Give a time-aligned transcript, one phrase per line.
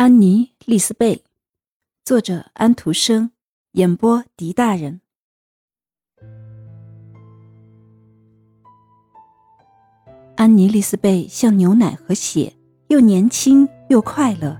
[0.00, 1.24] 安妮·丽丝贝，
[2.06, 3.32] 作者安徒生，
[3.72, 5.02] 演播狄大人。
[10.36, 12.54] 安妮·丽丝贝像牛奶和血，
[12.88, 14.58] 又年轻又快乐，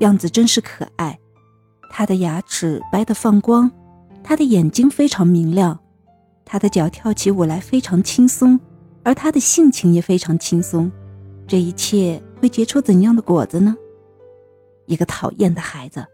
[0.00, 1.16] 样子真是可爱。
[1.88, 3.70] 她的牙齿白得放光，
[4.24, 5.78] 她的眼睛非常明亮，
[6.44, 8.58] 她的脚跳起舞来非常轻松，
[9.04, 10.90] 而她的性情也非常轻松。
[11.46, 13.76] 这一切会结出怎样的果子呢？
[14.90, 16.04] 一个讨厌的孩子，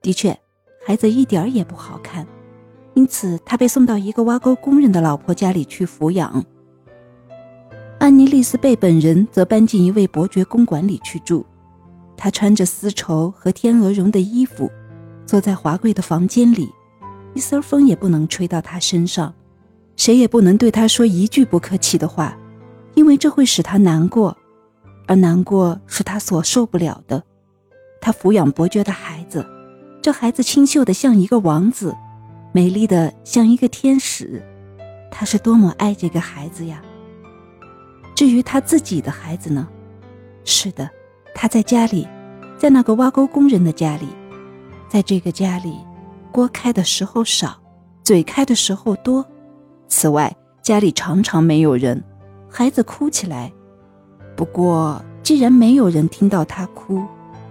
[0.00, 0.38] 的确，
[0.86, 2.24] 孩子一点儿也不好看，
[2.94, 6.44] 因此他被送到一个挖沟工人的老婆家里去抚养。
[7.98, 11.44] 安妮·丽丝贝本人则搬进一位伯爵公馆里去住。
[12.16, 14.70] 她穿着丝绸和天鹅绒的衣服，
[15.26, 16.72] 坐在华贵的房间里，
[17.34, 19.34] 一丝风也不能吹到她身上，
[19.96, 22.38] 谁也不能对她说一句不客气的话，
[22.94, 24.36] 因为这会使她难过。
[25.08, 27.24] 而难过是他所受不了的。
[28.00, 29.46] 他抚养伯爵的孩子，
[30.00, 31.96] 这孩子清秀的像一个王子，
[32.52, 34.42] 美丽的像一个天使。
[35.10, 36.82] 他是多么爱这个孩子呀！
[38.14, 39.66] 至于他自己的孩子呢？
[40.44, 40.88] 是的，
[41.34, 42.06] 他在家里，
[42.56, 44.06] 在那个挖沟工人的家里，
[44.88, 45.78] 在这个家里，
[46.30, 47.58] 锅开的时候少，
[48.04, 49.26] 嘴开的时候多。
[49.88, 52.02] 此外，家里常常没有人，
[52.48, 53.52] 孩子哭起来。
[54.36, 57.02] 不过，既然没有人听到他哭，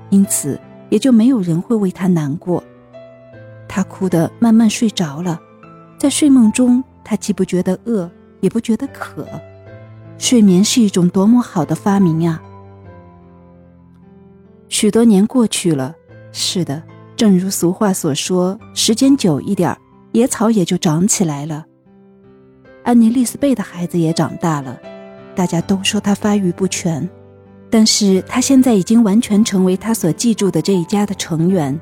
[0.10, 2.64] 因此也就没有人会为他难过。
[3.68, 5.40] 他哭得慢慢睡着了，
[6.00, 9.28] 在睡梦中，他既不觉得饿，也不觉得渴。
[10.18, 12.42] 睡眠是一种多么好的发明呀！
[14.70, 15.94] 许多年过去了，
[16.32, 16.82] 是的，
[17.16, 19.78] 正如俗话所说，时间久一点
[20.14, 21.66] 野草也就长起来了。
[22.84, 24.80] 安妮·丽丝贝的孩子也长大了。
[25.36, 27.08] 大家都说他发育不全，
[27.70, 31.80] 但是他现在已经完全成为他所记住的这一家的成员。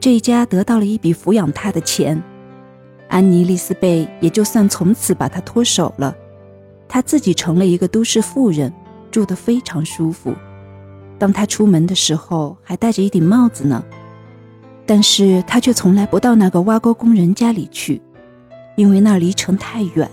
[0.00, 2.22] 这一家得到了一笔抚养他的钱，
[3.08, 6.14] 安妮·丽丝贝也就算从此把他脱手了。
[6.88, 8.72] 他自己成了一个都市妇人，
[9.10, 10.34] 住得非常舒服。
[11.18, 13.82] 当他出门的时候，还戴着一顶帽子呢。
[14.84, 18.00] 但是他却从来不到那个挖沟工人家里去，
[18.76, 20.08] 因为那离城太远。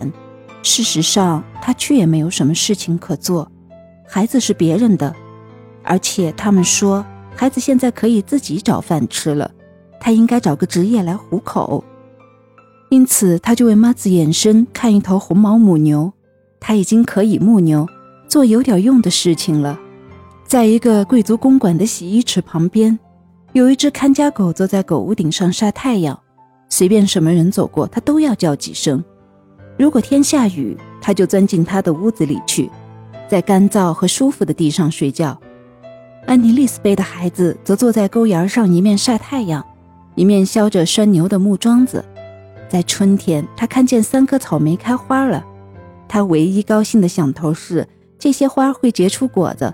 [0.63, 3.51] 事实上，他去也没有什么事情可做。
[4.07, 5.15] 孩子是别人的，
[5.83, 7.05] 而且他们说
[7.35, 9.49] 孩子现在可以自己找饭吃了，
[9.99, 11.83] 他应该找个职业来糊口。
[12.89, 16.13] 因此，他就为妈子衍生看一头红毛母牛。
[16.59, 17.87] 他已经可以牧牛，
[18.27, 19.79] 做有点用的事情了。
[20.45, 22.97] 在一个贵族公馆的洗衣池旁边，
[23.51, 26.17] 有一只看家狗坐在狗屋顶上晒太阳，
[26.69, 29.03] 随便什么人走过，它都要叫几声。
[29.77, 32.69] 如果天下雨，他就钻进他的屋子里去，
[33.33, 35.35] 在干燥和舒服的地上睡觉。
[36.27, 39.65] 安妮·丽斯贝的孩子则坐在沟沿上，一面晒太阳，
[40.13, 42.05] 一面削着拴牛的木桩子。
[42.69, 45.43] 在春天，他看见三棵草莓开花了，
[46.07, 47.87] 他唯一高兴的想头是
[48.19, 49.73] 这些花会结出果子，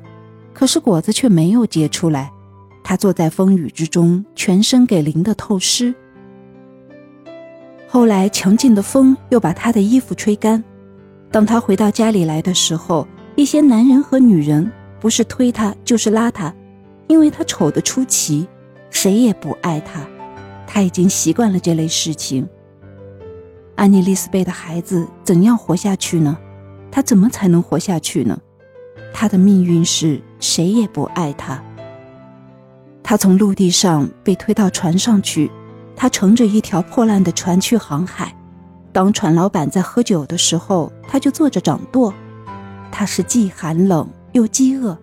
[0.54, 2.32] 可是果子却没有结出来。
[2.82, 5.94] 他坐在风雨之中，全身给淋得透湿。
[7.90, 10.64] 后来，强劲的风又把他的衣服吹干。
[11.30, 13.06] 当他回到家里来的时候，
[13.40, 14.70] 一些男人和女人
[15.00, 16.54] 不是推他，就是拉他，
[17.08, 18.46] 因为他丑得出奇，
[18.90, 20.06] 谁也不爱他。
[20.68, 22.46] 他已经习惯了这类事情。
[23.76, 26.38] 安妮·丽丝贝的孩子怎样活下去呢？
[26.92, 28.38] 他怎么才能活下去呢？
[29.14, 31.64] 他的命运是谁也不爱他。
[33.02, 35.50] 他从陆地上被推到船上去。
[35.96, 38.36] 他乘着一条破烂的船去航海。
[38.92, 42.14] 当船老板在喝酒的时候，他就坐着掌舵。
[42.92, 44.98] 他是既寒冷又饥饿，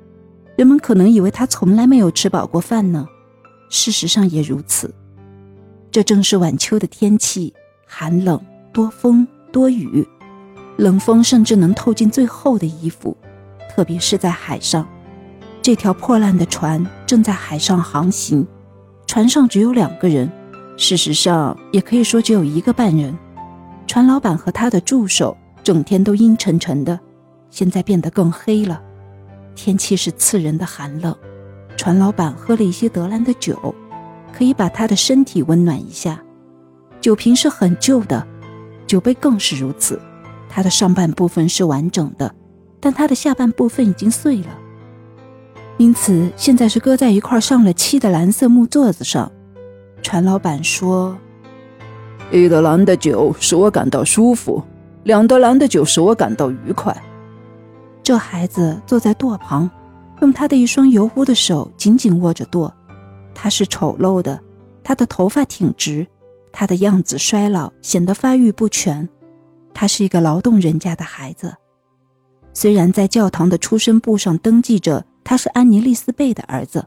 [0.56, 3.06] 人们可能以为他从来没有吃饱过饭呢。
[3.68, 4.94] 事实上也如此。
[5.90, 7.54] 这正是晚秋的天气，
[7.86, 8.40] 寒冷、
[8.72, 10.06] 多风、多雨，
[10.76, 13.16] 冷风甚至能透进最厚的衣服，
[13.74, 14.86] 特别是在海上。
[15.62, 18.46] 这条破烂的船正在海上航行，
[19.06, 20.30] 船上只有两个人。
[20.76, 23.16] 事实上，也可以说只有一个半人。
[23.86, 27.00] 船老板和他的助手整天都阴沉沉的，
[27.56, 28.82] 现在变得更黑了。
[29.54, 31.16] 天气是刺人的寒冷。
[31.74, 33.74] 船老板喝了一些德兰的酒，
[34.30, 36.22] 可以把他的身体温暖一下。
[37.00, 38.26] 酒瓶是很旧的，
[38.86, 39.98] 酒杯更是如此。
[40.50, 42.34] 它的上半部分是完整的，
[42.78, 44.58] 但它的下半部分已经碎了，
[45.78, 49.32] 因此现在是搁在一块上了漆的蓝色木座子上。
[50.02, 51.16] 船老板说
[52.30, 54.62] ：“一德兰的酒使我感到舒服，
[55.04, 56.94] 两德兰的酒使我感到愉快。”
[58.06, 59.68] 这孩子坐在舵旁，
[60.20, 62.72] 用他的一双油污的手紧紧握着舵，
[63.34, 64.40] 他是丑陋的，
[64.84, 66.06] 他的头发挺直，
[66.52, 69.08] 他的样子衰老，显得发育不全。
[69.74, 71.52] 他是一个劳动人家的孩子，
[72.52, 76.86] 虽然在教堂的出生簿上登记着他是安妮丽丝贝的儿子。